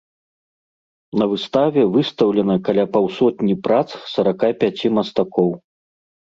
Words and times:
На 1.21 1.25
выставе 1.33 1.81
выстаўлена 1.95 2.55
каля 2.69 2.85
паўсотні 2.95 3.53
прац 3.69 3.85
сарака 4.15 4.49
пяці 4.65 4.87
мастакоў. 5.01 5.55